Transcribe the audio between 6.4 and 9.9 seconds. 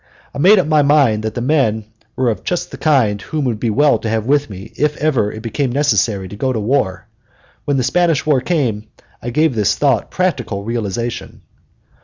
to war. When the Spanish War came, I gave this